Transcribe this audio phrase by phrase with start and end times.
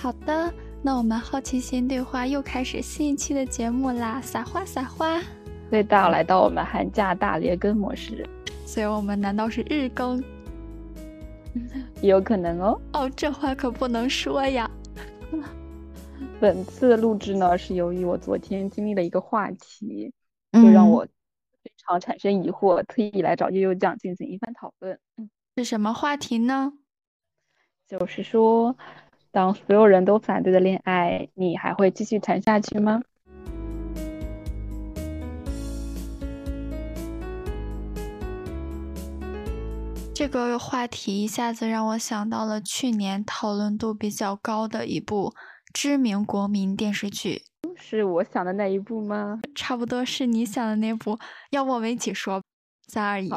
[0.00, 0.50] 好的，
[0.82, 4.18] 那我们好奇心对话又开始新一期的节目啦！
[4.22, 5.20] 撒花撒花！
[5.70, 8.26] 对大来到我们寒假大连更模式，
[8.64, 10.24] 所以我们难道是日更？
[12.00, 12.80] 也 有可能哦。
[12.94, 14.70] 哦，这话可不能说呀。
[16.40, 20.10] 本次录制呢，是由于我昨天经历了一个话题，
[20.52, 21.06] 就让我
[21.62, 24.98] 非常产生疑惑，特意来找悠悠酱进行一番讨论。
[25.58, 26.72] 是什么话题呢？
[27.86, 28.74] 就是说，
[29.32, 33.02] 当所有人都反对的恋爱，你还会继续谈下去吗？
[40.12, 45.32] 这个话题一下子让我想到了去年讨论度比较高的一部
[45.72, 47.42] 知名国民电视剧，
[47.74, 49.40] 是我想的那一部吗？
[49.54, 51.18] 差不多是你想的那部。
[51.52, 52.42] 要不我们一起说，
[52.88, 53.30] 三二一，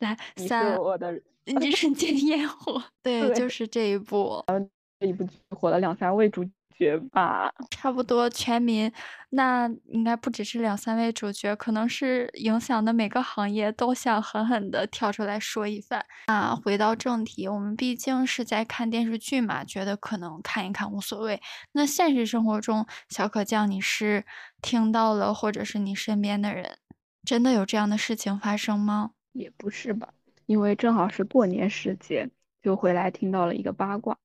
[0.00, 4.68] 来，三，我的，你是见烟火，对，就是这一部，这
[5.00, 6.44] 一部剧火了两三位主。
[6.78, 8.92] 角吧，差不多全民，
[9.30, 16.06] 那应该不只是两三位主角，可能是影响的每个行业都想狠狠的跳出来说一番。
[16.26, 21.40] 啊，回到正题，我们毕竟是在看电视剧嘛，觉得可能看一看无所谓。
[21.72, 24.24] 那现实生活中，小可酱，你是
[24.62, 26.78] 听到了，或者是你身边的人，
[27.24, 29.10] 真的有这样的事情发生吗？
[29.32, 30.10] 也不是吧，
[30.46, 32.30] 因为正好是过年时节，
[32.62, 34.16] 就回来听到了一个八卦。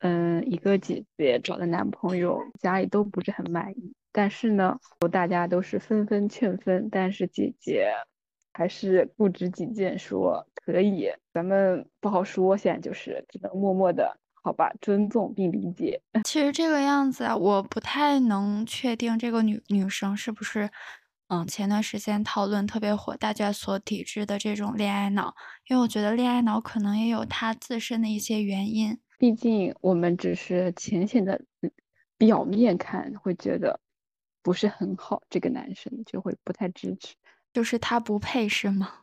[0.00, 4.78] 嗯，一个姐姐找的男朋友家里都不是很满意，但是呢，
[5.10, 7.92] 大家都是纷纷劝分，但是姐姐
[8.52, 16.00] 还是固执己见，说可以，咱们不好说，现在就是只能默默的，好吧，尊重并理解。
[16.24, 20.70] 其实这个样子啊，我不太能确定这个女女生是不是，
[21.28, 25.34] 嗯，前段时间讨论特别火，大家所抵制的这种恋爱脑，
[25.68, 28.98] 因为我觉得恋爱脑可能也有他自身的一些原因。
[29.18, 31.42] 毕竟我们只是浅显的
[32.16, 33.80] 表面看，会觉得
[34.42, 37.14] 不是很好，这个男生就会不太支持，
[37.52, 39.00] 就是他不配是吗？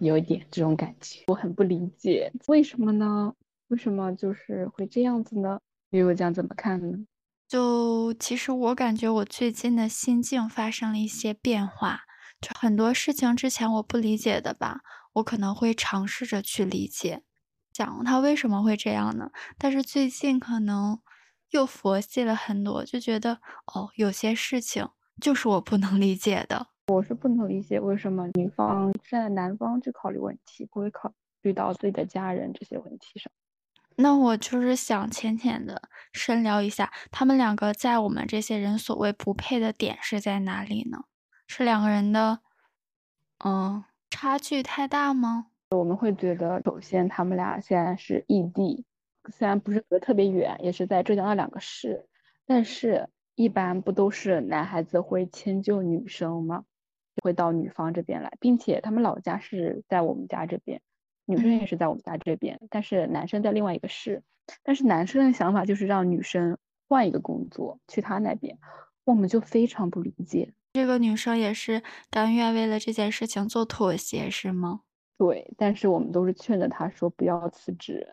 [0.00, 3.34] 有一点这种感觉，我很不理解，为什么呢？
[3.68, 5.60] 为什么就是会这样子呢？
[5.90, 6.98] 悠悠酱怎么看呢？
[7.46, 12.00] 就其实我感觉我最近的心境发生了一些变化，
[12.40, 14.80] 就很多事情之前我不理解的吧，
[15.14, 17.22] 我可能会尝试着去理解。
[17.72, 19.30] 讲他为什么会这样呢？
[19.56, 21.00] 但是最近可能
[21.50, 23.40] 又佛系了很多，就觉得
[23.74, 24.88] 哦，有些事情
[25.20, 26.68] 就是我不能理解的。
[26.88, 31.12] 我是不能理解为什么女方站在男方去考虑问题，不会考
[31.42, 33.30] 虑到自己的家人这些问题上。
[33.96, 41.04] 那我就是想浅浅的深聊一下，他们两个在我们这些人所谓不配的点是在哪里呢？
[41.46, 42.40] 是两个人的
[43.44, 45.46] 嗯差距太大吗？
[45.76, 48.84] 我们会觉得，首先他们俩现在是异地，
[49.30, 52.06] 虽然不是隔特别远，也是在浙江的两个市，
[52.46, 56.64] 但是一般不都是男孩子会迁就女生吗？
[57.22, 60.80] 会到女方这边来，并且他们老家是在我们家这边，
[61.26, 64.22] 女生也是在我们家这边，但是男生在另外一个市，
[64.62, 66.56] 但是男生的想法就是让女生
[66.88, 68.56] 换一个工作去他那边，
[69.04, 70.54] 我们就非常不理解。
[70.72, 74.80] 这个女生也是甘愿为了这件事情做妥协，是吗？
[75.18, 78.06] 对，但是我们都是劝着他说不要辞职，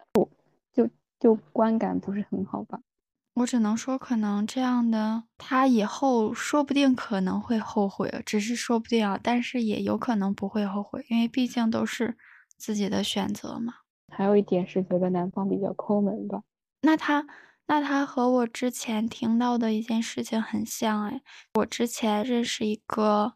[0.74, 0.90] 就
[1.20, 2.82] 就观感不是很好吧。
[3.36, 12.18] 我只能说，可能这样的他以后说不定可能会后悔，只是说不定啊，但是也有可能不会后悔，因为毕竟都是
[12.58, 13.74] 自己的选择嘛。
[14.12, 16.42] 还有一点是觉得男方比较抠门吧。
[16.82, 17.28] 那他
[17.68, 21.22] 那他和我之前听到的一件事情很像哎，
[21.56, 23.34] 我之前认识一个，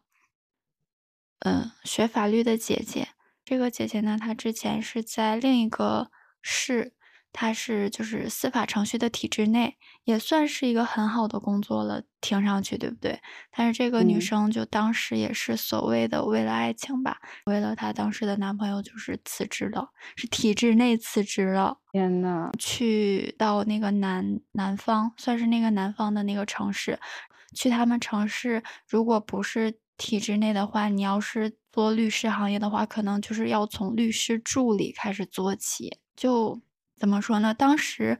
[1.40, 3.08] 嗯，学法律的姐姐。
[3.50, 6.08] 这个姐姐呢，她之前是在另一个
[6.40, 6.92] 市，
[7.32, 13.20] 她是就是司法程序的体制内，也算是一个很好的工作了，听上去对不对？
[13.50, 21.78] 但是这个女生就当时也是所谓的为了爱情吧，为了她当时的男朋友，就是辞职了，是体制内辞职了。
[21.90, 27.00] 天呐，去到那个南南方，算是那个南方的那个城市，
[27.56, 31.58] 去他们城市，如果不是体制内的话，你要是。
[31.72, 35.98] 做律师行业的话，可能就是要从律师助理开始做起。
[36.16, 36.60] 就
[36.96, 37.54] 怎么说呢？
[37.54, 38.18] 当时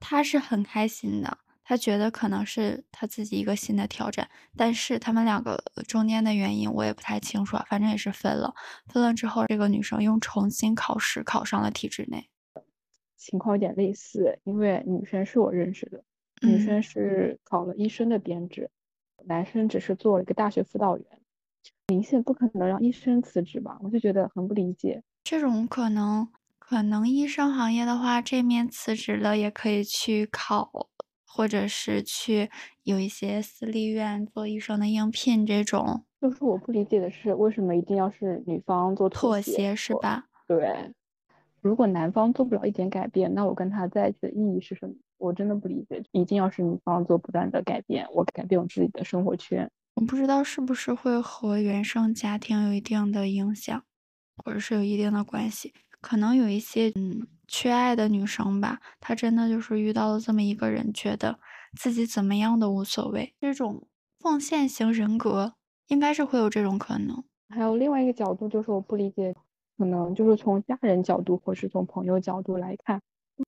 [0.00, 4.28] 他是很开心的，他觉得可能是他自己一个新的挑战。
[4.56, 8.54] 但是他们两个中间的原因我也不太清楚，反正也是分了。
[8.86, 12.28] 分了之后，这个女生又重新考试，考上了体制内。
[13.16, 16.02] 情况有点类似，因为女生是我认识的，
[16.40, 18.68] 女生是考了医生的编制，
[19.26, 21.06] 男生只是做了一个大学辅导员。
[21.92, 23.78] 明显不可能让医生辞职吧？
[23.82, 25.02] 我就觉得很不理解。
[25.22, 26.26] 这种可能。
[26.58, 30.88] 可能医生行业的话，这面辞职了也可以去考，
[31.26, 32.48] 或者是去
[32.84, 36.06] 有一些私立医院做医生的应聘这种。
[36.18, 39.52] 就是我不理解的是，为什么一定要是女方做妥协？
[39.52, 40.24] 协是吧？
[40.48, 40.94] 对，
[41.60, 44.94] 如果男方做不了一点改变，那我跟他在一起的意义是什么？
[45.18, 49.70] 我真的不理解，一定要是女方做不断的改变，我改变我自己的生活圈。
[50.06, 53.82] 不知道是不是会和原生家庭有一定的影响，
[54.36, 55.72] 或者是有一定的关系。
[56.00, 61.38] 可能有一些嗯缺爱的女生吧，她真的就是遇到了这么一个人，觉得
[61.78, 63.34] 自己怎么样都无所谓。
[63.40, 63.86] 这种
[64.18, 65.54] 奉献型人格
[65.88, 67.22] 应该是会有这种可能。
[67.48, 69.34] 还有另外一个角度，就是我不理解，
[69.78, 73.00] 可能就是从家人角度或是从朋友角度来看，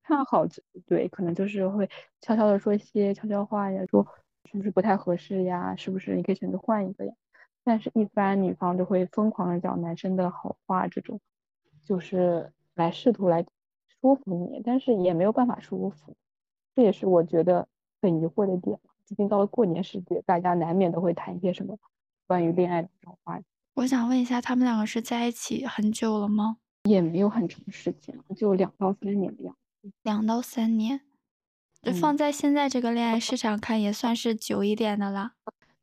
[0.03, 0.45] 看好
[0.85, 1.89] 对，可能就是会
[2.21, 4.05] 悄悄的说一些悄悄话呀，说
[4.45, 5.75] 是不是不太合适呀？
[5.75, 7.13] 是不是你可以选择换一个呀？
[7.63, 11.19] 但是，一般女方就会疯狂的讲男生的好话，这种
[11.83, 13.43] 就是来试图来
[14.01, 16.15] 说服你，但是也没有办法说服。
[16.75, 17.67] 这也是我觉得
[18.01, 18.79] 很疑惑的点。
[19.07, 21.77] 毕竟到了过年时节，大家难免都会谈一些什么
[22.27, 23.45] 关于恋爱的这种话题。
[23.75, 26.57] 我想问一下，他们两个是在一起很久了吗？
[26.83, 29.91] 也没有很长时间，就两到三年的样子。
[30.03, 31.01] 两到三年，
[31.85, 35.33] 就放在现在这个恋爱市场看，也算是久一点的了。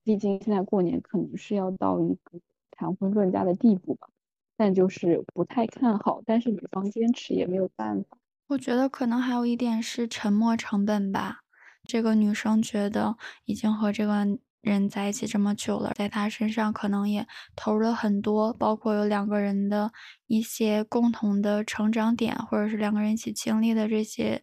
[0.02, 2.40] 毕竟现在过年可能是要到一个
[2.72, 4.08] 谈婚论嫁的地步吧，
[4.56, 6.20] 但就是不太看好。
[6.26, 8.18] 但是女方坚持也没有办法。
[8.48, 11.42] 我觉得可能还有一点是沉没成本吧。
[11.84, 14.26] 这个女生觉得已经和这个。
[14.62, 17.26] 人在一起这么久了，在他身上可能也
[17.56, 19.90] 投入了很多，包括有两个人的
[20.28, 24.40] 一些共同的成长点，或者是两个人一起经历的这些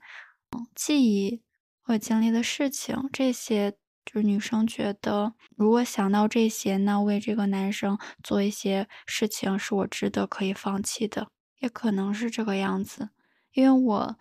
[0.75, 1.41] 记忆
[1.89, 3.71] 我经历的事情，这些
[4.05, 13.09] 就是女生觉得，如果想到这些，那为这个男生做一些事情是我值得可以放弃的，也可能是这个样子，
[13.53, 14.17] 因为我，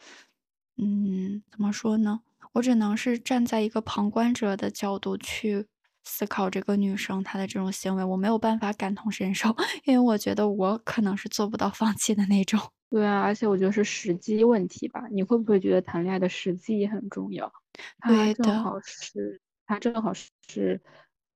[0.79, 2.21] 嗯，怎么说呢？
[2.55, 5.67] 我只能是站在一个旁观者的角度去。
[6.09, 12.59] 思考这个女生她的这种行为，我没有办法感同身受，因为我觉得我可能是做不到放弃的那种。
[12.91, 15.05] 对啊，而且我觉得是时机问题吧。
[15.11, 17.53] 你会不会觉得谈恋爱的时机也很重要？
[18.09, 18.45] 对的。
[18.45, 20.81] 正好是他正好是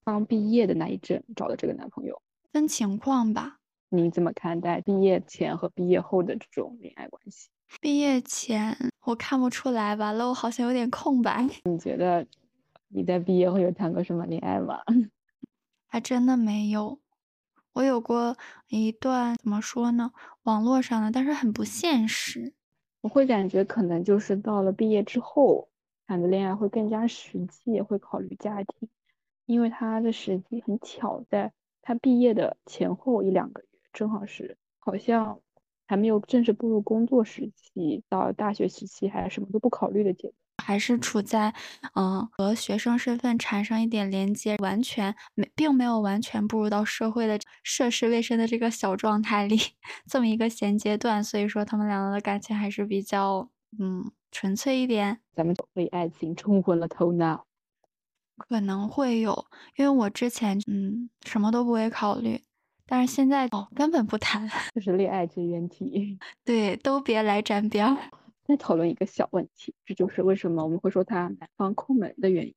[0.03, 2.21] 刚毕业的那一阵找的这个男朋友。
[2.53, 3.59] 分情况吧。
[3.91, 7.51] 你怎么看待毕业前和毕业后的这种恋爱关系？
[7.83, 8.75] 毕业前
[9.05, 11.47] 我看不出来，完了我好像有点空白。
[11.65, 12.27] 你觉得？
[12.93, 14.81] 你在毕业后有谈过什么恋爱吗？
[15.89, 17.00] 还真的没有。
[17.73, 18.37] 我有过
[18.69, 20.12] 一段怎么说呢？
[20.43, 22.53] 网络上的，但是很不现实。
[23.00, 25.69] 我会感觉可能就是到了毕业之后
[26.06, 28.89] 谈的恋爱会更加实际，会考虑家庭，
[29.47, 35.41] 因为他的时机很巧，在他毕业的前后一两个月，正好是好像
[35.87, 40.35] 还没有正式步入工作时期，到大学时期还什么都不考虑的阶段。
[40.62, 41.53] 还是处在，
[41.94, 49.59] 嗯，和学生身份产生一点连接，完全没，并没有完全步入到社会的涉世未深的这个小状态里，
[50.09, 53.49] 这么一个衔接段，所以说他们两个的感情还是比较，
[53.79, 55.19] 嗯，纯粹一点。
[55.35, 57.44] 咱们为爱情冲昏了头脑，
[58.37, 62.40] 可能会有，因为我之前，嗯，什么都不会考虑，
[62.87, 67.97] 但是现在哦，根本不谈， 就是恋爱之原体， 对，都别来沾边。
[68.52, 72.54] 再讨论一个小问题，这就是为什么我们会说他男方抠门的原因，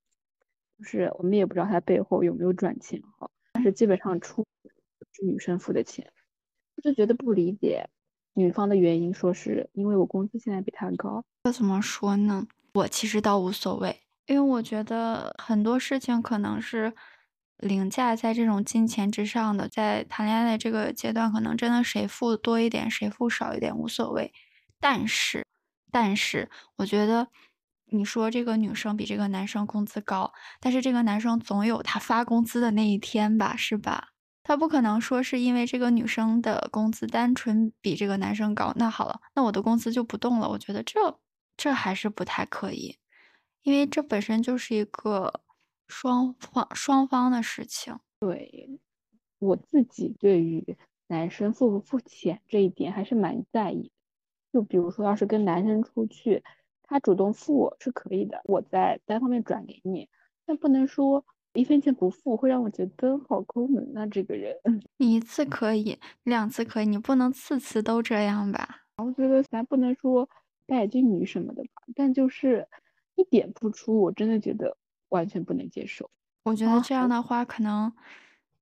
[0.78, 4.46] 就是我们也不知道他背后有没有赚钱哈，但是基本上出
[5.14, 6.12] 是女生付的钱，
[6.76, 7.88] 我就觉得不理解
[8.34, 12.46] 女方的原因，说是因为我工资现在比他高，这怎么说呢？
[12.74, 16.92] 我其实倒无所谓，因为我觉得很多事情可能是
[17.56, 24.34] 凌驾在这种金钱之上的，在谈恋爱的这个阶段，可能真的谁付多一点，谁付少一点无所谓，
[24.82, 25.46] 但是。
[25.92, 27.28] 但是我觉得，
[27.86, 34.10] 你说这个女生比这个男生工资高，但是这个男生总有他发工资的那一天吧，是吧？
[34.44, 40.50] 他不可能说是因为这个女生的工资单纯比这个男生高，那好了，那我的工资就不动了。
[40.50, 41.20] 我觉得这
[41.58, 42.98] 这还是不太可以，
[43.64, 45.42] 因为这本身就是一个
[45.88, 47.98] 双方双方的事情。
[48.22, 48.80] 对
[49.40, 50.78] 我自己对于
[51.08, 53.92] 男生付不付钱这一点还是蛮在意。
[54.56, 56.42] 就比如说，要是跟男生出去，
[56.84, 60.08] 他主动付我是可以的，我再单方面转给你，
[60.46, 64.08] 但不能说一分钱不付，会让我觉得好抠门啊。
[64.08, 64.56] 这个人，
[64.96, 68.84] 你 一次可以，两次可以，你不能次次都这样吧？
[69.04, 70.30] 我觉得咱不能说
[70.66, 72.66] 拜金女什么的吧，但就是
[73.16, 74.78] 一点付出，我真的觉得
[75.10, 76.10] 完全不能接受。
[76.46, 77.92] 我觉得这样的话，可能，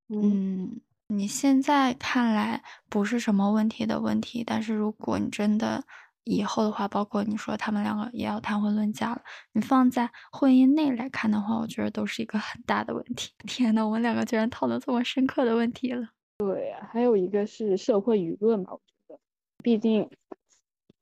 [0.10, 0.82] 嗯。
[1.08, 5.84] 你现在看来不是什么问题的问题，但是如果你真的
[6.24, 13.32] 以后的话，包括你说他们两个也要谈婚论嫁了，你放在婚姻内来看的话，我觉得都是一个很大的问题。
[13.46, 16.08] 天呐，我们两个居然讨论这么深刻的问题了。
[16.38, 19.20] 对呀，还有一个是社会舆论吧，我觉得，
[19.62, 20.10] 毕竟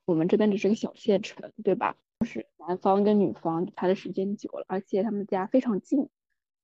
[0.06, 1.96] 我们这边只是个小县城，对吧？
[2.20, 6.10] 就是男方跟女方谈的时间久了，而且他们家非常近，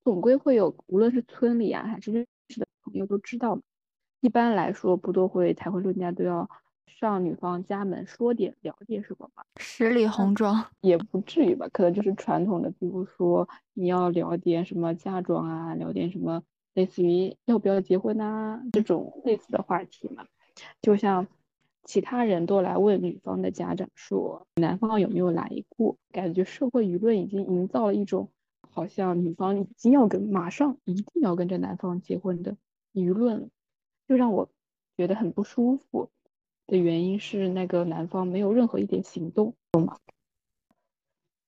[0.03, 3.61] 总归会有，无论是村里啊还是认识的朋友都知道。
[4.21, 6.49] 一般来说，不都会谈婚论嫁都要。
[6.89, 16.41] 上女方家门说点聊点什么吧，十里红妆也不至于吧，可能就是传统的，比如说你要聊点什么嫁妆啊，聊点什么
[16.73, 20.25] 类似于要不要结婚呐这种类似的话题嘛。
[20.81, 21.27] 就像
[21.83, 28.31] 其他人都来问女方的家长说男方有没有来过，感觉社会舆论已经营造了一种
[28.71, 32.57] 好像女方已经要跟马上一定要跟着男方结婚的
[32.97, 33.51] 舆论，
[34.07, 34.49] 就让我
[34.97, 36.09] 觉得很不舒服。
[36.65, 39.97] 的原因是那个男方没有任何一点行动，懂吗？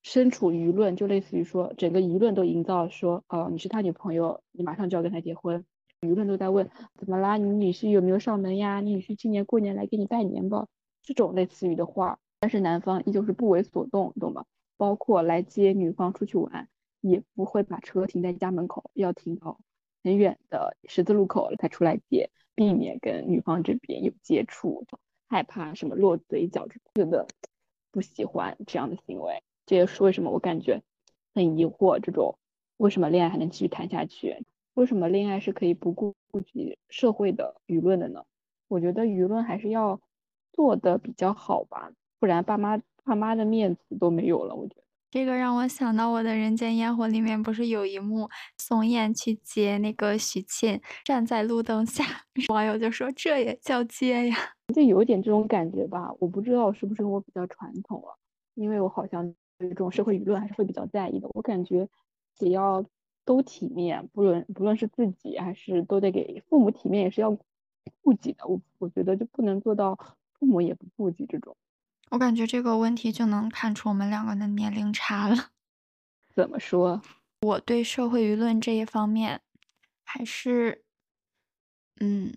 [0.01, 5.65] 身处舆论，就类似于说整个舆论都营造说，哦，你是他女朋友，你马上就要跟他结婚，
[6.01, 7.35] 舆论都在问怎么啦？
[7.35, 8.79] 你女婿有没有上门呀？
[8.79, 10.67] 你女婿今年过年来给你拜年不？
[11.01, 14.45] 这种类似于的话，但是男方依旧是不为所动，懂吗？
[14.77, 16.69] 包括来接女方出去玩，
[17.01, 19.59] 也不会把车停在家门口，要停到
[20.03, 24.85] 很远的十字路口了才出来接，避免跟女方这边有接触。
[25.27, 27.27] 害怕什么落嘴角，之类的
[27.91, 29.43] 不喜欢这样的行为。
[29.65, 30.81] 这也是为什么我感觉
[31.35, 32.39] 很疑惑，这种
[32.77, 34.43] 为什么恋爱还能继续谈下去？
[34.73, 36.15] 为什么恋爱是可以不顾
[36.45, 38.25] 及社会的舆论的呢？
[38.67, 40.01] 我觉得舆论还是要
[40.53, 44.55] 做的比较好吧，不然爸妈爸妈的面子都没有了。
[44.55, 44.83] 我觉得。
[45.11, 52.03] 这个让我想到我的人间烟火里面不是有一幕宋焰去接那个许沁，站在路灯下，
[52.49, 54.37] 网友就说这也叫接呀，
[54.73, 56.11] 就有点这种感觉吧。
[56.19, 58.15] 我不知道是不是我比较传统了，
[58.53, 61.27] 因为我好像对这种社会舆论还是会比较在意的。
[61.33, 61.89] 我感觉
[62.35, 62.85] 只要
[63.25, 67.35] 都体面，不论不论是自己还是都得给父母体面，也是要
[68.01, 68.45] 顾及的。
[68.45, 69.97] 我我觉得就不能做到
[70.33, 71.57] 父母也不顾及这种。
[72.11, 75.49] 我感觉这个问题就能看出我们两个的年龄差了。
[76.35, 77.01] 怎么说？
[77.41, 79.41] 我对社会舆论这一方面
[80.03, 80.83] 还是，
[82.01, 82.33] 嗯，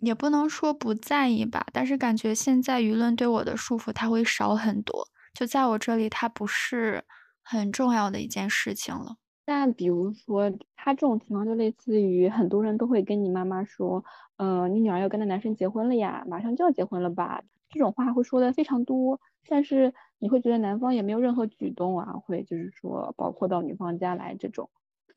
[0.00, 1.66] 也不能说不在意吧。
[1.72, 5.08] 但是感觉现在舆论对我的束缚，它会少很多。
[5.32, 7.04] 就在我这里，它不是
[7.42, 9.16] 很重要的一件事情了。
[9.46, 14.02] 那比如说，他这种情况就类似于很多人都会跟你妈妈说
[14.38, 17.42] ：“嗯，你女儿要跟那男生结婚了呀，马上就要结婚了吧。”
[17.74, 24.70] 这种话会说的非常多，但是你会觉得男方也没有任何举动啊，会就是说包括到女方家来这种，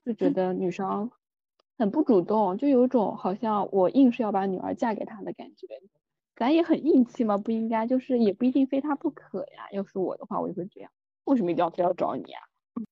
[0.04, 1.12] 就觉得女生
[1.78, 5.68] 很不主动，就有一种好像我硬是要把女儿嫁给他的感觉。
[6.36, 9.68] 咱也很硬气嘛，不应该就是也不一定非他不可呀。
[9.72, 10.92] 要是我的话，我就会这样，
[11.26, 12.40] 为什么一定要非要找你呀？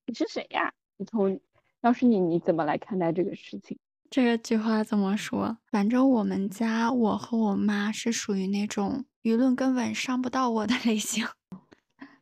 [0.05, 0.71] 你是谁呀？
[0.97, 1.39] 你从
[1.81, 3.79] 要是你，你怎么来看待这个事情？
[4.09, 5.57] 这个句话怎么说？
[5.71, 9.05] 反正我们家我和我妈是属于那种。
[9.25, 11.25] 舆论根本伤不到我的 类型，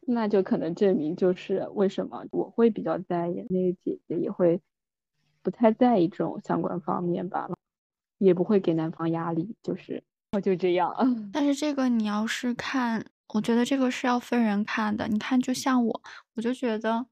[0.07, 4.61] 那就可能证明就是为什么我会比较在意，那个姐姐也会
[5.41, 7.49] 不太在意这种相关方面吧，
[8.19, 10.95] 也不会给男方压力，就是我就这样。
[11.33, 15.09] 但是这个你要是看，我觉得这个是要分人看的。
[15.09, 16.01] 你看，就像我，
[16.35, 17.07] 我就觉得，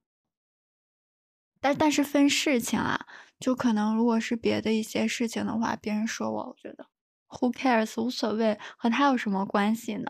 [1.59, 3.05] 但但是分事情啊，
[3.41, 6.90] 就可能如果是别的一些事情的话，别人说我，我觉得。
[7.31, 8.01] Who cares？
[8.01, 10.05] 无所谓，和他有什么关系呢？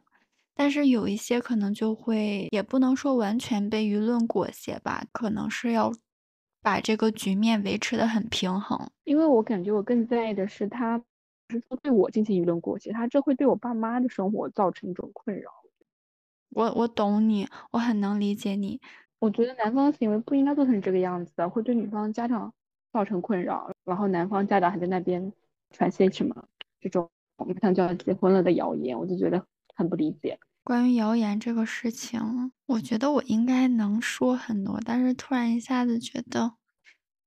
[0.56, 5.92] 但是有一些可能就会，也不能说完全被舆论裹挟吧，可能是要
[6.62, 8.90] 把这个局面维持的很平衡。
[9.06, 11.06] 因为我感觉我更在意的是，他不
[11.56, 15.50] 是说对我进行舆论裹挟，他这会对我爸妈的生活造成一种困扰。
[16.50, 18.82] 我我懂你，我很能理解你。
[19.20, 22.54] 我觉得男方行为不应该做成这个样子的，会对女方家长
[22.92, 25.32] 造成困扰，然后男方家长还在那边
[25.72, 26.48] 传些什么。
[26.82, 29.46] 这种马上就要结婚了的谣言，我就觉得
[29.76, 30.38] 很不理解。
[30.64, 36.54] 关于谣言这个事情，我觉得我应该能说很多，但是突然一下子觉得，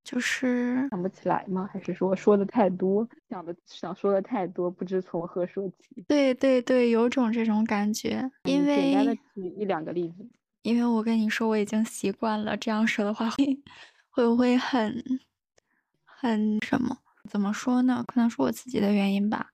[0.03, 1.69] 就是想不起来吗？
[1.71, 6.03] 还是说说的太多，想的想说的太多，不知从何说起？
[6.07, 8.29] 对对对，有种这种感觉。
[8.43, 9.21] 因为简单的举
[9.57, 10.29] 一两个例子。
[10.63, 13.59] 因为我跟你说，我已经习惯了这样说的话， 会
[14.09, 15.03] 会不会很
[16.05, 16.97] 很什么？
[17.29, 18.03] 怎么说呢？
[18.07, 19.49] 可能是我自己的原因吧。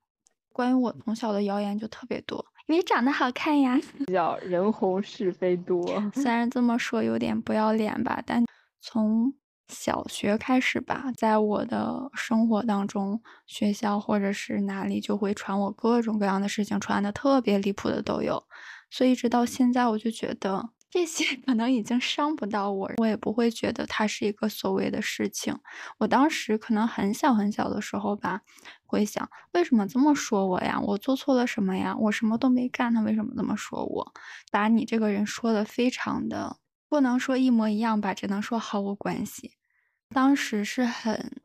[0.54, 5.86] 关于我从小的谣言就特别多，因为长得好看呀，叫人红是非多。
[6.13, 8.44] 虽然这么说有点不要脸吧，但
[8.82, 9.34] 从
[9.70, 18.44] 小学开始吧，在我的生活当中，学校或者是哪里就会传我各种各样的事情，传的特别离谱的都有。
[18.90, 25.57] 所以一直到现在我就觉得这些 可能已经伤不到我，我也不会觉得它是一个所谓的事情。
[26.00, 28.41] 我当时可能很小很小的时候吧，
[28.86, 30.79] 会想为什么这么说我呀？
[30.81, 31.95] 我做错了什么呀？
[31.98, 34.13] 我什么都没干，他为什么这么说我？
[34.51, 36.57] 把你这个人说的非常的
[36.89, 39.53] 不能说一模一样吧，只能说毫无关系。
[40.13, 41.41] 当时是很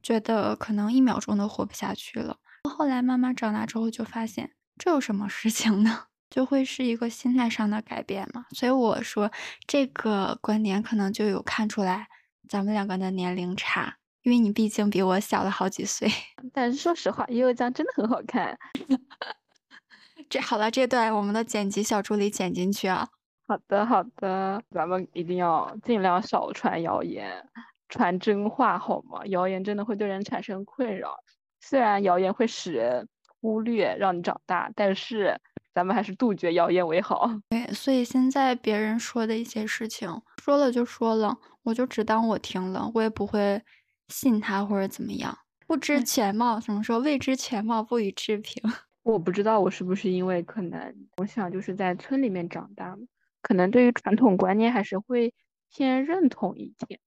[0.00, 2.38] 觉得可能一秒钟都活不下去了。
[2.62, 6.07] 后来慢慢长大之后就发现，这有什么事情呢？
[6.30, 8.44] 就会是一个心态上的改变嘛。
[8.50, 9.30] 所以我说
[9.66, 12.06] 这个观点可能就有看出来
[12.48, 16.08] 咱们两个的年龄差，因为你毕竟比我小了好几岁。
[16.52, 18.58] 但是说实话，悠悠酱真的很好看。
[20.28, 23.08] 这好了，这段我们的剪辑小助理剪进去啊。
[23.46, 27.48] 好的，好的，咱们一定要尽量少传谣言。
[27.88, 29.24] 传真话好吗？
[29.26, 31.16] 谣言真的会对人产生困扰。
[31.60, 33.08] 虽然谣言会使人
[33.40, 35.40] 忽略让你长大，但是
[35.78, 37.30] 咱们还是杜绝谣言为好。
[37.50, 40.10] 对，所以现在别人说的一些事情，
[40.42, 43.62] 说了就说了，我就只当我听了，我也不会
[44.08, 45.38] 信他或者怎么样。
[45.68, 46.98] 不知全貌，怎么说？
[46.98, 48.60] 未知全貌，不予置评。
[49.04, 52.98] 我不知道我是不是因为可能我想就是在村里面长大，
[53.40, 55.32] 可能对于传统观念还是会
[55.70, 56.98] 偏认同一点。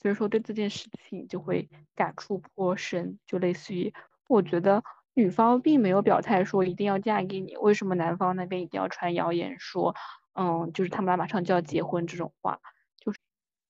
[0.00, 3.92] 所以说对这件事情就会感触颇深，就类似于
[4.28, 4.82] 我觉得
[5.18, 9.92] 女方并没有表态说一定要嫁给你，为什么男方那边一定要传谣言说，
[10.34, 12.60] 嗯，就是他们俩马上就要结婚这种话，
[13.00, 13.18] 就是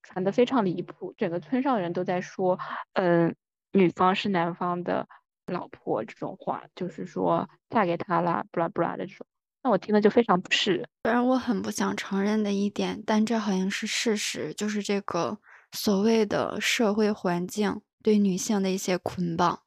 [0.03, 2.59] 传的非常离谱，整个村上人都在说，
[2.93, 3.35] 嗯，
[3.73, 5.09] 女方是男方的
[5.47, 9.27] 老婆这种话，就是说嫁给他啦，布拉布拉的这种，
[9.63, 10.87] 那我听了就非常不适。
[11.05, 15.39] 虽然我很不想承认的一点，但这好像是事实，就是这个。
[15.73, 19.61] 所谓的社会环境对女性的一些捆绑，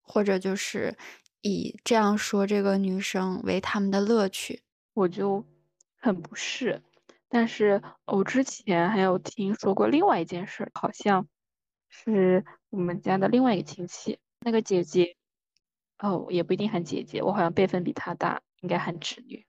[0.00, 0.96] 或者就是
[1.42, 4.62] 以这样说这个女生为他们的乐趣，
[4.94, 5.44] 我就
[5.98, 6.80] 很不适。
[7.28, 11.26] 但是我之前还有听说过另外一件事，好像
[11.88, 15.16] 是我们家的另外一个亲戚，那个姐姐，
[15.98, 19.44] 哦，也不一定喊姐姐，我好像辈分比她大，应该喊侄女。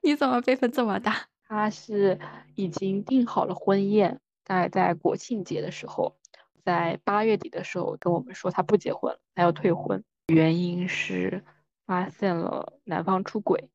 [0.00, 1.26] 你怎么辈分这么大？
[1.48, 2.18] 她是
[2.54, 4.20] 已经订好了婚宴。
[4.44, 6.16] 大概在国庆节的时候，
[6.64, 11.44] 在八月底的时候跟我们说她不结婚，她要退婚，原因是
[11.86, 13.70] 发现了男方出轨。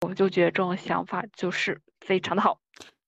[0.00, 2.60] 我就觉得这种想法就是非常的好，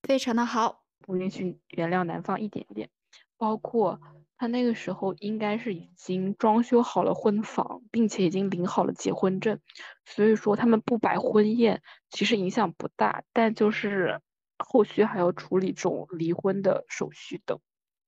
[0.03, 2.91] 非常的好，不允许原谅男方一点点。
[3.37, 4.01] 包括
[4.37, 9.59] 他那个时候应该是已经装修好了婚房，并且已经领好了结婚证，
[10.05, 14.21] 所以说他们不摆婚宴其实影响不大，但就是。
[14.57, 17.59] 后续还要处理这种离婚的手续等，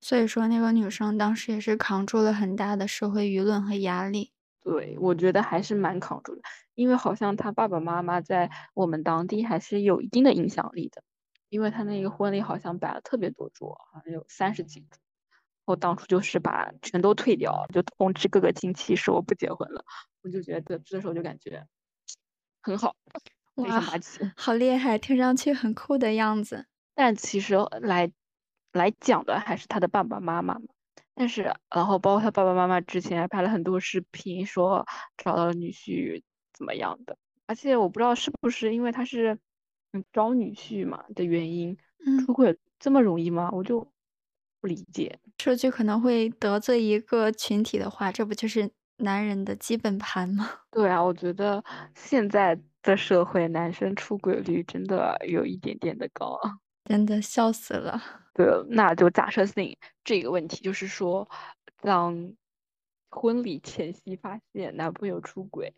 [0.01, 4.31] 所以说那个女生当时也是扛住了很大的社会舆论和压力。
[4.66, 6.42] 对，我觉得还是蛮扛住的，
[6.74, 11.05] 因为好像他爸爸妈妈在我们当地还是有一定的影响力的，
[11.50, 14.98] 因为他那个婚礼好像摆了特别多桌，好像有三十几桌。
[15.66, 19.85] 我当初就是把全都退掉，就通知各个亲戚说我不结婚了。
[20.22, 21.64] 我就觉得这时候就感觉
[22.61, 22.96] 很好。
[23.55, 23.81] 哇，
[24.37, 24.98] 好厉害！
[24.98, 26.66] 听上去很酷的样子。
[26.92, 28.11] 但其实来
[28.72, 30.66] 来讲的还是他的爸爸妈妈嘛。
[31.16, 37.16] 但是，然后包括他爸爸妈妈之前还拍了很多视频，说找到了女婿怎么样的。
[37.46, 39.38] 而且我不知道是不是因为他是
[39.92, 41.76] 嗯招女婿嘛的原因，
[42.26, 43.50] 出轨这么容易吗？
[43.52, 43.81] 我就
[44.61, 45.18] 不理解。
[45.38, 50.48] 说句可能会得罪一个群体的话，这不就是男人的基本盘吗？
[50.70, 52.59] 对啊，我觉得现在。
[52.87, 56.38] 的社会，男生出轨率真的有一点点的高，
[56.85, 58.00] 真的笑死了。
[58.37, 61.27] 对，那就假设性这个问题，就是说，
[61.81, 62.35] 当
[63.09, 65.72] 婚礼前夕发现男朋友出轨，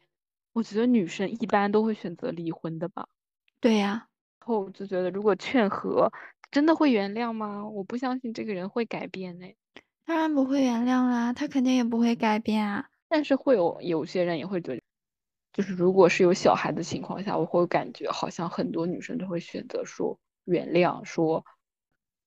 [0.53, 3.07] 我觉得女生一般都会选择离婚的吧？
[3.61, 4.09] 对呀，
[4.41, 6.13] 后就觉得如果劝和，
[6.51, 7.69] 真的会原谅吗？
[7.69, 9.47] 我不相信这个人会改变呢。
[10.05, 12.89] 当然不会原谅啦，他肯定也不会改变啊。
[13.09, 14.83] 但是会有有些人也会觉得。
[15.53, 21.45] 就是如果是有小孩的情况下，我会感觉好像很多女生都会选择说原谅，说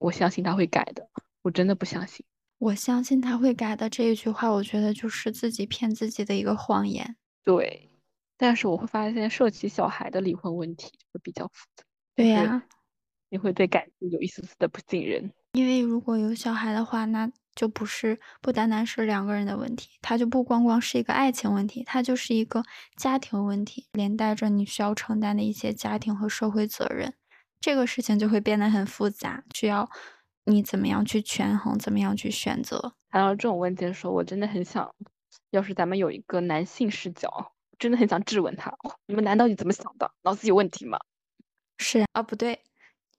[0.02, 1.08] 我相信他会改的。
[1.44, 2.26] 我真的不相信，
[2.58, 7.16] 我相信他会改的这一句话，我觉得就是自己骗自己的一个谎言。
[7.44, 7.90] 对，
[8.38, 11.84] 但是我会发现涉及小孩的离婚问题会比较复杂。
[12.16, 12.64] 对呀，
[13.30, 15.32] 你会对感情有一丝丝的不信任。
[15.54, 17.32] 因为如果有小孩的话，那。
[17.54, 22.64] 就不是不单单是两个人的问题，它就不光光是一个爱情问题，它就是一个
[22.96, 27.14] 家庭问题，连带着你需要承担的一些家庭和社会责任，
[27.62, 29.88] 这个事情就会变得很复杂，需要
[30.46, 32.94] 你怎么样去权衡，怎么样去选择。
[33.10, 34.94] 谈到这种问题的时候，我真的很想，
[35.52, 40.12] 要是咱们有一个男性视角，真的很想质问他：你们男到底怎么想的？
[40.24, 40.98] 脑子有问题吗？
[41.78, 42.64] 是啊，不对，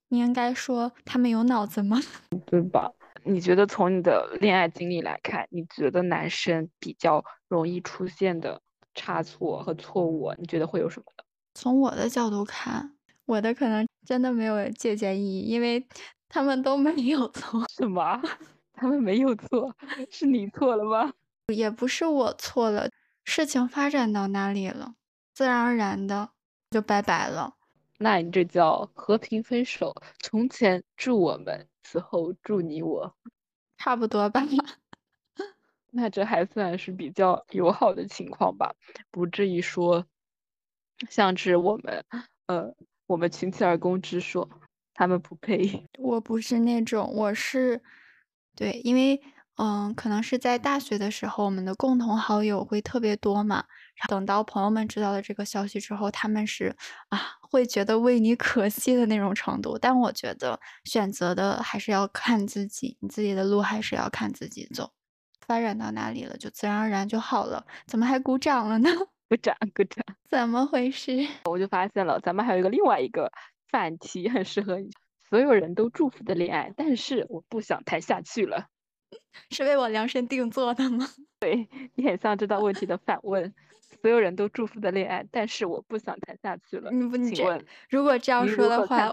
[0.09, 2.01] 你应该说他们有脑子吗？
[2.47, 2.91] 对吧？
[3.25, 8.61] 你觉得从你的恋爱经历来看，你觉得男生比较容易出现的
[8.95, 11.25] 差错和错误，你觉得会有什么呢？
[11.55, 12.92] 从我的角度看，
[13.29, 15.87] 我的可能真的没有借鉴意义，因为
[16.29, 17.65] 他们都没有错。
[17.69, 18.21] 什么？
[18.75, 19.75] 他们没有错，
[20.11, 21.13] 是你错了吗？
[21.49, 22.89] 也不是我错了，
[23.25, 24.95] 事情发展到哪里了，
[25.35, 26.31] 自然而然的
[26.71, 27.55] 就拜拜了。
[28.01, 29.95] 那你这叫和平分手。
[30.23, 33.15] 从前祝我们，此后祝你我，
[33.79, 34.41] 差不多吧。
[35.91, 38.75] 那这还算是比较友好的情况吧，
[39.11, 40.07] 不至于说
[41.11, 42.05] 像是我们，
[42.47, 42.75] 呃，
[43.13, 44.49] 我们群起而攻之，说
[44.95, 45.87] 他们不配。
[45.99, 47.83] 我不是那种，我是
[48.57, 49.21] 对，因为
[49.57, 53.65] 嗯，可能是在大学的时候，我们的共同好友会特别多嘛。
[54.09, 56.75] 等到朋友们知道了这个消息之后，他们是
[57.11, 59.79] 啊，会觉得为你可惜的那种程度。
[59.79, 64.91] 但我觉得选择的还是要看自己，你自己的路还是要看自己走。
[65.47, 67.67] 发展到哪里了，就自然而然就好了。
[67.87, 68.89] 怎么还鼓掌了呢？
[69.33, 70.05] 鼓掌，鼓掌。
[70.29, 71.27] 怎么回事？
[71.49, 73.33] 我就发现了，咱们还有一个另外一个
[73.71, 74.91] 反题，很适合你。
[75.31, 78.67] 所有人都祝福的恋爱，但是我不想谈下去了。
[79.49, 81.09] 是为我量身定做的吗？
[81.41, 83.55] 对你很像这道问题的反问。
[84.03, 86.91] 所有人都祝福的恋爱，但是我不想谈下去了。
[86.91, 89.11] 你不，请问，如果这样说的话，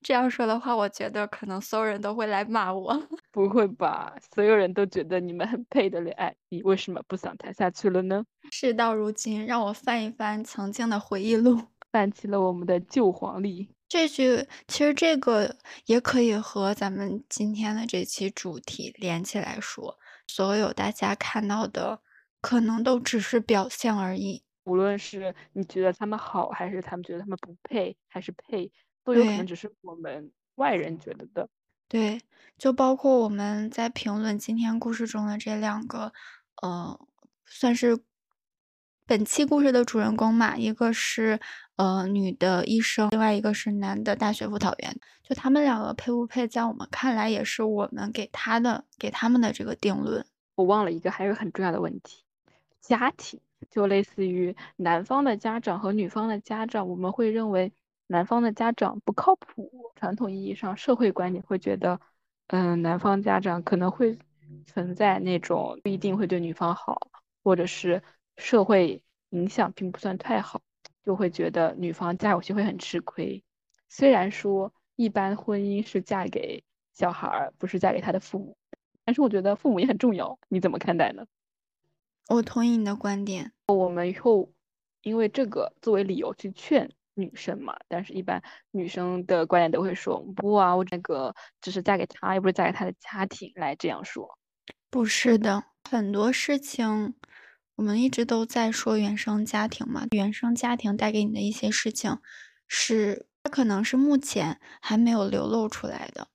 [0.00, 3.00] 这样说的话，我觉得可能所有人都会来骂我。
[3.32, 4.14] 不会吧？
[4.32, 8.24] 所有人都觉得你们很配的恋爱，你为什么不想谈下去了呢？
[8.52, 13.68] 事到如今，让我翻一翻曾经的回忆录，翻起了我们的旧黄历。
[13.88, 22.00] 这句其实这个也可以和咱们今天的这期主题连起来说，所有大家看到的。
[22.42, 24.42] 可能都只是表象而已。
[24.64, 28.72] 无论是你觉得他们好，还是他们觉得他们不配，还是配，
[29.04, 31.48] 都有可能只是我们外人觉得的。
[31.92, 32.22] 对，
[32.56, 36.10] 就包括我们在评论今天故事中的这两个，
[36.62, 36.98] 呃，
[37.44, 37.98] 算是
[39.04, 40.56] 本期故事的主人公嘛。
[40.56, 41.38] 一个是
[41.76, 44.98] 呃女的医生，另外一个是男的大学辅导员。
[45.22, 50.24] 就他们两个配不配，在我们看来也是我们给他的给他们的这个定论。
[50.54, 52.24] 我忘了一个，还有很重要的问题。
[52.80, 53.38] 家庭
[53.70, 57.70] 就类似于男方的家长和女方的家长，我们会认为
[58.12, 59.92] 男方的家长不靠谱。
[59.96, 61.98] 传统意义上，社会观念会觉得，
[62.48, 64.18] 嗯，男方家长可能会
[64.66, 67.08] 存在那种不一定会对女方好，
[67.42, 68.02] 或者是
[68.36, 70.60] 社会影响并不算太好，
[71.02, 73.42] 就会觉得女方嫁过去会很吃亏。
[73.88, 78.56] 虽然说一般婚姻是嫁给小孩儿，不是嫁给他的父母，
[79.06, 80.38] 但是我觉得父母也很重要。
[80.48, 81.24] 你怎么看待呢？
[82.28, 83.52] 我同意你的观点。
[83.66, 84.52] 我们以后
[85.02, 94.28] 因为这个作为理由去劝女生嘛，但是一般女生的观点都会说不啊，我这个只是嫁给他，又不是嫁给他的家庭来这样说。
[94.90, 97.14] 不是的，很多事情
[97.76, 102.18] 我们一直都在说原生家庭嘛，原生家庭带给你的一些事情，
[102.68, 106.28] 是它可能是目前还没有流露出来的，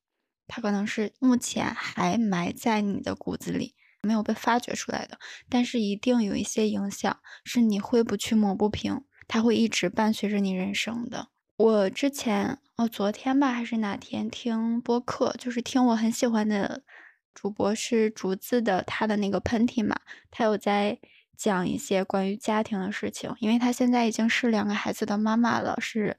[0.48, 3.76] 它可能是目前还埋在你的骨子里。
[4.04, 5.18] 没有被发掘出来的，
[5.50, 11.28] 但是一定有一些影响是你挥不去抹不平，它会一直伴随着你人生的。
[11.58, 16.84] 我之前哦，昨天吧还是哪天听播客，就是听我很喜欢的
[17.34, 19.96] 主播是竹子的，他的那个喷嚏嘛，
[20.30, 21.00] 他有在
[21.36, 26.18] 讲一些关于家庭的事情，因为他现在已经是两个孩子的妈妈了，是。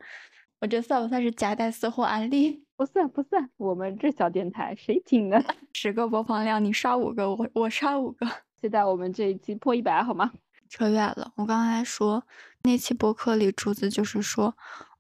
[0.61, 2.64] 我这算不算是夹带私货案例？
[2.77, 5.40] 不算不算，我们这小电台谁听呢？
[5.73, 8.27] 十个播放量，你刷五个，我我刷五个。
[8.61, 10.33] 期待我们这一期破一百，好吗？
[10.68, 12.24] 扯远了，我刚才说
[12.62, 14.57] 那期播客里，竹子就是说，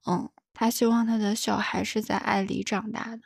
[0.06, 3.22] 嗯，他希望他的小孩是在爱里长大的。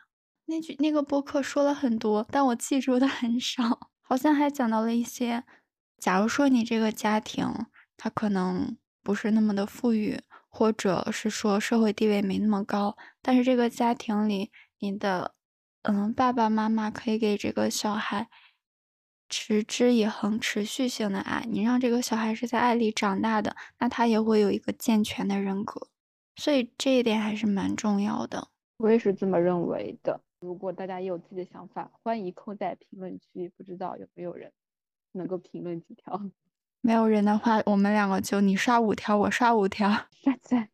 [0.46, 5.44] 那句那个播客说了很多，但我记住的很少，好像还讲到了一些，
[5.98, 7.46] 假如说你这个家庭，
[7.96, 10.20] 他可能不是那么的富裕。
[10.54, 15.34] 或者是说社会地位没那么高，但是这个家庭里，你的
[15.80, 18.28] 嗯爸爸妈妈可以给这个小孩
[19.32, 25.88] 持之以恒、持续性的爱，你让这个小孩是在爱里长大的，那他也会有一个健全的人格，
[26.36, 28.48] 所以这一点还是蛮重要的。
[28.76, 30.20] 我也是这么认为的。
[30.40, 33.50] 如果大家也有自己的想法，欢迎扣在评论区。
[33.56, 34.52] 不知道有没有人
[35.12, 36.20] 能够评论几条？
[36.82, 39.88] 没有人的话，我们两个就你刷五条，我刷五条，
[40.22, 40.68] 刷在，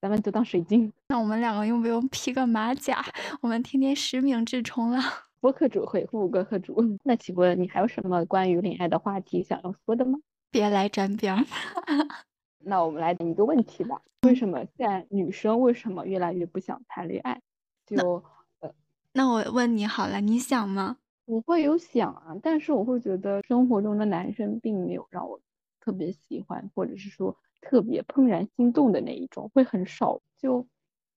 [0.00, 0.92] 咱们就当水晶。
[1.08, 3.04] 那我们两个用不用披个马甲？
[3.42, 5.02] 我们天天实名制冲浪。
[5.40, 6.76] 播客主回复播客主。
[7.02, 10.18] 那请问你还有什么关于恋爱的话题想要说的吗？
[10.50, 11.44] 别来沾边儿。
[12.62, 17.40] 那我们来一个问题吧，为什么现在女生为什么越来越不想谈恋爱？
[17.86, 18.22] 就
[18.60, 18.70] 呃，
[19.12, 20.98] 那我问你好了，你想吗？
[21.24, 25.40] 我会有想啊，但是我会觉得生活中的男生并没有让我
[25.80, 30.20] 特别喜欢，或者是说特别怦然心动的那一种，会很少。
[30.36, 30.66] 就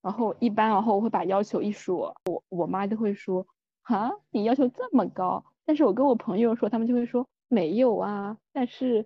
[0.01, 3.45] 然后一般，然后我会把要求一说，我我妈就会说，
[3.83, 5.45] 哈，你要求这么高。
[5.65, 9.05] 但是我跟我朋友说，他们就会说没有啊，但是。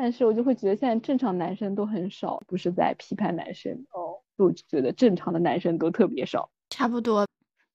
[0.00, 7.26] 但是我就会觉得现在正常男生都很少，不是在批判男生哦，就觉得正常的男生都特别少，差不多。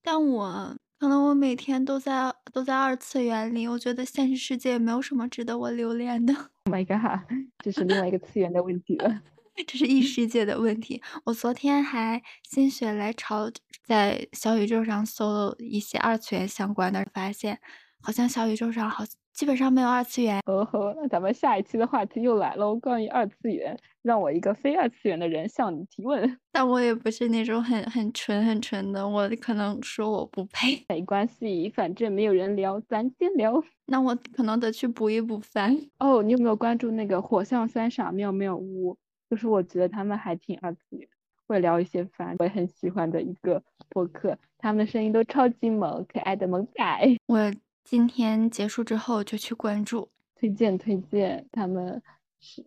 [0.01, 6.33] 但我可能我每天都在都在二次元里，我觉得现实世界没有什么值得我留恋的。
[6.63, 9.21] Oh my god，这是另外一个次元的问题了，
[9.67, 11.01] 这是异世界的问题。
[11.25, 13.51] 我昨天还心血来潮
[13.83, 17.59] 在小宇宙上搜了一些二次元相关的，发现
[18.01, 19.03] 好像小宇宙上好。
[19.33, 20.39] 基本上没有二次元。
[20.45, 26.37] 哦吼，那咱们下一期的话题又来了，关于二次元，让我一个非二次元的人向你提问。
[26.53, 30.85] 但我也不是那种很很纯很纯的，我可能说我不配。
[30.87, 33.63] 没关系，反正没有人聊，咱先聊。
[33.87, 35.75] 那我可能得去补一补番。
[35.97, 38.95] 哦，你有没有关注那个火象三傻妙妙屋？
[39.33, 41.09] 就是我觉得他们还挺二次元，
[41.47, 47.17] 会聊一些番，我也很喜欢的一个播客，他们的声音都超级萌，可爱的萌仔。
[47.25, 47.51] 我。
[47.83, 52.01] 今天结束之后就去关注，推荐推荐，他们
[52.39, 52.63] 是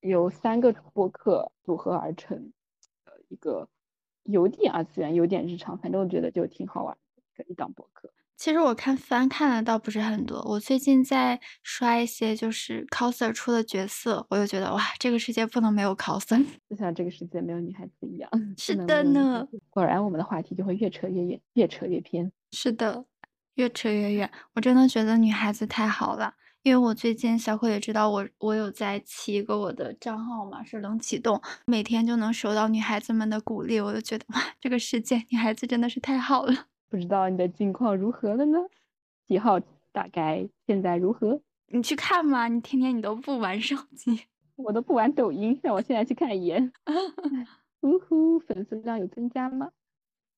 [0.00, 2.52] 由三个播客组合而成
[3.06, 3.68] 的一个
[4.24, 6.98] 有点二次元、有点日常，反正我觉得就挺好玩
[7.36, 8.12] 的一档播客。
[8.38, 18.30] 其实我看番看的倒不是很多，我最近在刷一些就是 coser 出的角色，我就觉得哇，这个世界不能没有 coser，就像这个世界没有女孩子一样。
[18.56, 22.30] 是的呢，果然我们的话题就会越扯越远，越扯越偏。
[22.52, 23.04] 是的。
[23.54, 26.32] 越扯越远，我真的觉得女孩子太好了。
[26.62, 36.66] 因为我最近小可也知道我，我有在起一个我的账号嘛，是冷启动，每天就能收到女孩子们的鼓励，我就觉得哇，这个世界女孩子真的是太好了。
[36.88, 38.58] 不知道你的近况如何了呢？
[39.26, 39.60] 几号
[39.92, 41.40] 大概现在如何？
[41.66, 44.24] 你去看嘛，你天天你都不玩手机，
[44.56, 46.72] 我都不玩抖音，让我现在去看一眼。
[47.82, 49.70] 呜呼，粉丝量有增加吗？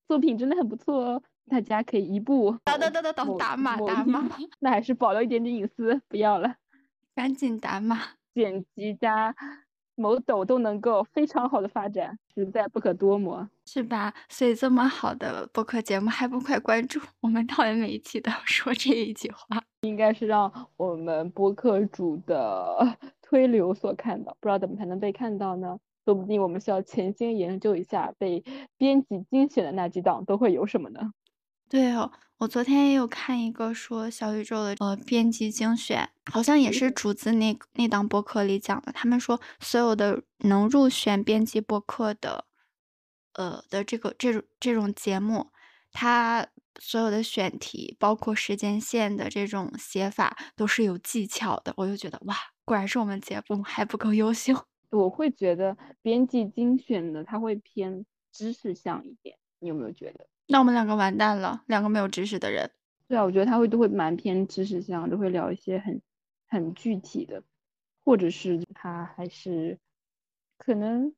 [0.07, 1.23] 作品真的很不错哦。
[1.49, 4.29] 大家可以一步等等等等等打码打码，
[4.61, 6.57] 那还是保留一点点隐私，不要了，
[7.13, 7.99] 赶紧打码，
[8.33, 9.35] 剪辑加
[9.95, 14.15] 某抖都能够非常好的发展，实在不可多磨，是吧？
[14.29, 17.01] 所以这么好的播客节目还不快关注？
[17.21, 25.79] 我们导演每一期都要说这一句话，应该是让我们播客主的 推流所看到，不知道怎么才能被看到呢？
[26.07, 28.43] 说不定我们需要潜心研究一下，被
[28.79, 31.13] 编辑精选的那几档都会有什么呢？
[31.71, 38.91] 对哦，我昨天也有看一个说小宇宙的呃编辑精选，好像也是竹子那那档播客里讲的。
[38.91, 42.45] 他们说所有的能入选编辑播客的，
[43.35, 45.47] 呃的这个这种这种节目，
[45.93, 46.45] 它
[46.81, 51.73] 所有的选题，包括时间线的这种写法，都是有技巧的。
[51.77, 54.53] 我就觉得哇，果然是我们节目还不够优秀。
[54.91, 60.27] 我会觉得编辑精选的它会偏知识向一点，你有没有觉得？
[60.51, 62.69] 那我们两个完蛋了，两个没有知识的人。
[63.07, 66.03] 对啊，我觉得他会都会蛮偏知识向，都会聊一些很
[66.49, 67.43] 很具体的，
[68.05, 69.79] 或者是他还是
[70.59, 71.15] 可能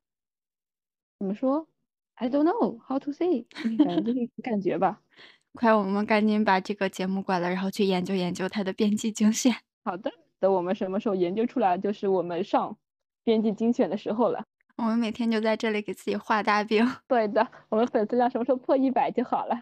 [1.19, 1.67] 怎么说
[2.15, 3.45] ？I don't know how to say，
[3.79, 5.01] 反正就是感觉吧。
[5.53, 9.53] 快，我们赶紧把这个节目关了，然后去研究研究他的编辑精选。
[9.83, 12.77] 好的，等我们什么时候研究出来，就是我们上
[13.23, 14.45] 编辑精选的时候了。
[14.77, 16.85] 我们每天就在这里给自己画大饼。
[17.07, 19.61] 对的，我们粉丝量什么时候破一百就好了。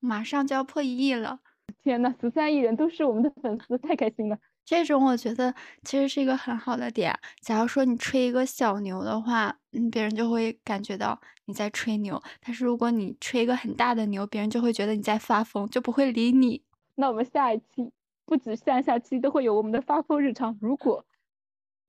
[0.00, 1.40] 马上就要破一亿了！
[1.82, 4.38] 天呐，十三亿人都是我们的粉丝，太开心了。
[4.64, 7.12] 这种我觉得其实是一个很好的点。
[7.40, 16.62] 假如说你吹一个小牛的话，嗯，别人就会感觉到你在吹牛；但是如果你吹一个很大的牛，别人就会觉得你在发疯，就不会理你。
[16.94, 17.90] 那我们下一期
[18.24, 20.56] 不止下下期都会有我们的发疯日常。
[20.60, 21.04] 如果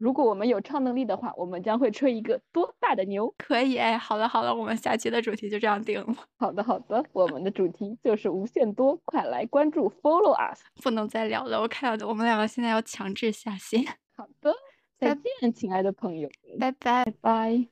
[0.04, 3.34] 如果我们有超能力的话，我们将会吹一个多大的牛？
[3.38, 6.13] 可以哎，好了好了，我们下期的主题就这样定了。
[6.36, 10.60] 好的好的，我们的主题就是无限多，快来关注，follow us。
[10.84, 13.82] 不能再聊了，我看到我们两个现在要强制下线。
[14.18, 14.54] 好的，
[15.00, 17.66] 再见，亲爱的朋友，拜拜拜。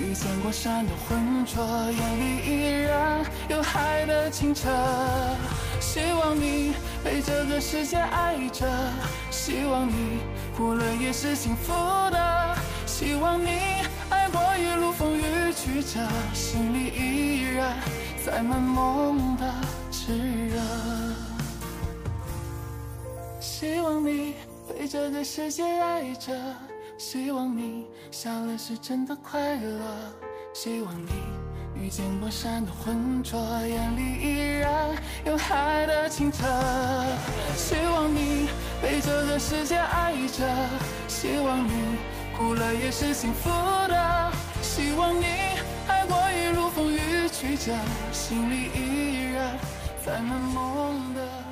[0.00, 4.68] 遇见过山的浑浊，眼里依然有海的清澈。
[5.80, 8.66] 希望你被这个世界爱着，
[9.30, 10.20] 希望你
[10.56, 11.72] 哭了也是幸福
[12.10, 12.56] 的。
[12.86, 13.48] 希望你
[14.10, 16.00] 爱过一路风雨曲折，
[16.32, 17.76] 心里依然
[18.24, 19.54] 载满梦的。
[19.90, 20.12] 炽
[20.48, 20.58] 热。
[23.40, 24.34] 希望你
[24.68, 26.32] 被这个世界爱着，
[26.98, 29.80] 希望你笑了是真的快乐，
[30.52, 31.10] 希望你
[31.80, 34.90] 遇见过山的浑浊，眼里依然
[35.24, 36.44] 有海的清澈。
[37.56, 38.48] 希望你
[38.82, 40.44] 被这个世界爱着，
[41.06, 41.70] 希望你
[42.36, 43.48] 哭了也是幸福
[43.86, 45.24] 的，希望你
[45.86, 47.72] 爱过一路风雨曲折，
[48.10, 49.56] 心里依然
[50.04, 51.47] 泛满梦的。